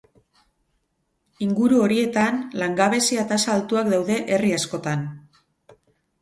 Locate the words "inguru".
1.47-1.81